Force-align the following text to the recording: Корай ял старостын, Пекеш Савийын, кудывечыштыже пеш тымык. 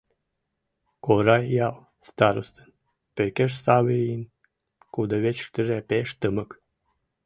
Корай 1.05 1.43
ял 1.67 1.75
старостын, 2.09 2.67
Пекеш 3.15 3.53
Савийын, 3.65 4.23
кудывечыштыже 4.93 5.77
пеш 5.89 6.07
тымык. 6.19 6.51